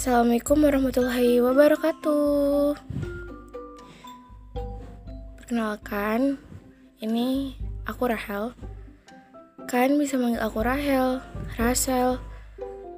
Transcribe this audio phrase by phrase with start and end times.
[0.00, 2.72] Assalamualaikum warahmatullahi wabarakatuh.
[5.36, 6.40] Perkenalkan,
[7.04, 7.52] ini
[7.84, 8.56] aku Rahel.
[9.68, 11.20] Kalian bisa manggil aku Rahel,
[11.60, 12.16] Rasel,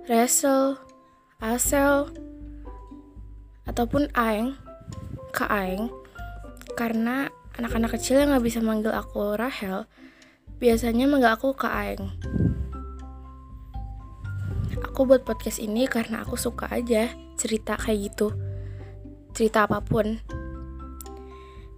[0.06, 0.78] Resel,
[1.42, 2.06] Asel,
[3.66, 4.54] ataupun Aeng,
[5.34, 5.90] Kak Aeng.
[6.78, 7.26] Karena
[7.58, 9.90] anak-anak kecil yang gak bisa manggil aku Rahel,
[10.62, 12.14] biasanya manggil aku Kak Aeng.
[14.92, 17.08] Aku buat podcast ini karena aku suka aja
[17.40, 18.36] cerita kayak gitu.
[19.32, 20.20] Cerita apa pun.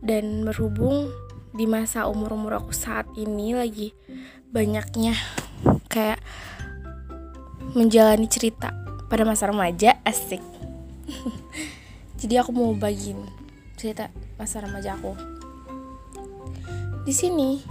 [0.03, 1.15] Dan berhubung
[1.55, 3.95] di masa umur-umur aku saat ini lagi
[4.51, 5.15] banyaknya
[5.87, 6.19] kayak
[7.79, 8.75] menjalani cerita
[9.07, 10.43] pada masa remaja asik.
[12.19, 13.23] Jadi aku mau bagiin
[13.79, 15.15] cerita masa remaja aku.
[17.07, 17.63] Di sini.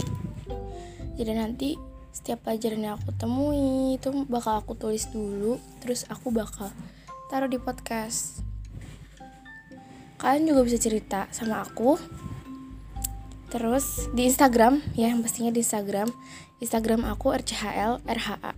[1.20, 6.70] Jadi nanti setiap pelajaran yang aku temui itu bakal aku tulis dulu terus aku bakal
[7.26, 8.46] taruh di podcast.
[10.22, 11.98] Kalian juga bisa cerita sama aku.
[13.50, 16.06] Terus di Instagram ya pastinya di Instagram.
[16.62, 18.52] Instagram aku RCHL RHA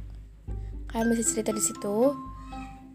[0.92, 2.12] kalian bisa cerita di situ.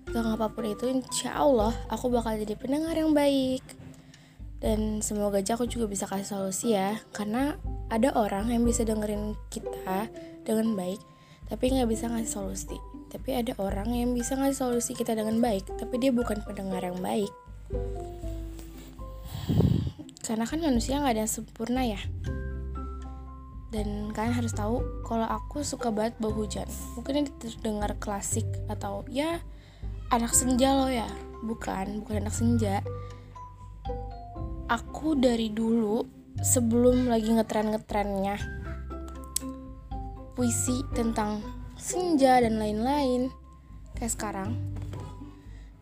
[0.06, 3.66] Tentang apa pun itu insya Allah aku bakal jadi pendengar yang baik.
[4.62, 7.58] Dan semoga aja aku juga bisa kasih solusi ya karena
[7.90, 10.06] ada orang yang bisa dengerin kita
[10.52, 11.00] dengan baik
[11.52, 12.80] tapi nggak bisa ngasih solusi.
[13.12, 17.00] Tapi ada orang yang bisa ngasih solusi kita dengan baik tapi dia bukan pendengar yang
[17.04, 17.32] baik.
[20.24, 22.00] Karena kan manusia nggak ada yang sempurna ya.
[23.72, 29.08] Dan kalian harus tahu kalau aku suka banget bau hujan mungkin ini terdengar klasik atau
[29.12, 29.40] ya
[30.12, 31.08] anak senja loh ya.
[31.44, 32.80] Bukan bukan anak senja.
[34.72, 36.08] Aku dari dulu
[36.40, 38.61] sebelum lagi ngetren-ngetrennya
[40.34, 41.42] puisi tentang
[41.76, 43.32] senja dan lain-lain.
[43.96, 44.50] Kayak sekarang.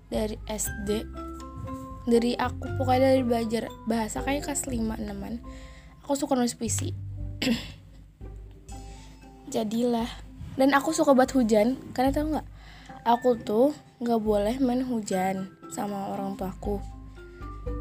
[0.10, 1.06] Dari SD
[2.10, 6.98] dari aku pokoknya dari belajar bahasa kayak kelas 5 6 aku suka nulis puisi.
[9.54, 10.10] Jadilah.
[10.58, 11.78] Dan aku suka buat hujan.
[11.94, 12.48] Karena tau nggak?
[13.06, 16.82] Aku tuh nggak boleh main hujan sama orang tuaku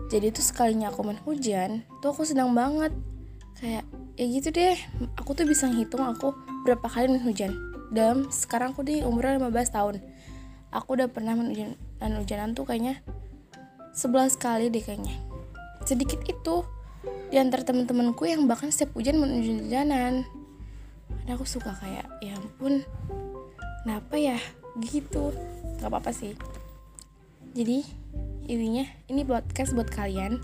[0.08, 2.92] jadi tuh sekalinya aku main hujan tuh aku senang banget.
[3.60, 3.84] Kayak
[4.16, 4.76] ya gitu deh.
[5.20, 6.32] Aku tuh bisa ngitung aku
[6.68, 7.56] berapa kali main hujan.
[7.88, 10.04] Dan sekarang aku di umur 15 tahun.
[10.68, 13.00] Aku udah pernah main hujan dan hujanan tuh kayaknya
[13.96, 15.16] 11 kali deh kayaknya.
[15.88, 16.68] Sedikit itu
[17.32, 20.28] di antara teman-temanku yang bahkan setiap hujan main hujanan.
[21.24, 22.84] Dan aku suka kayak ya ampun
[23.88, 24.36] kenapa ya?
[24.76, 25.32] Gitu.
[25.80, 26.36] Nggak apa-apa sih.
[27.56, 27.80] Jadi
[28.44, 30.36] intinya ini podcast buat kalian.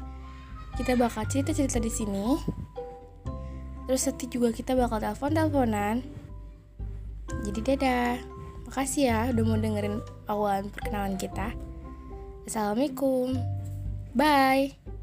[0.81, 2.41] Kita bakal cerita-cerita di sini.
[3.85, 6.14] Terus nanti juga kita bakal telepon-teleponan.
[7.45, 8.17] Jadi dadah.
[8.65, 11.53] Makasih ya udah mau dengerin awalan perkenalan kita.
[12.49, 13.37] Assalamualaikum.
[14.17, 14.94] Bye.